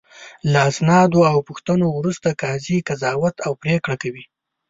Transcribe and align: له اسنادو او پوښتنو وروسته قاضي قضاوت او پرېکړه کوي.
له 0.51 0.59
اسنادو 0.71 1.19
او 1.31 1.37
پوښتنو 1.47 1.85
وروسته 1.97 2.29
قاضي 2.41 2.77
قضاوت 2.87 3.35
او 3.45 3.51
پرېکړه 3.63 3.95
کوي. 4.03 4.23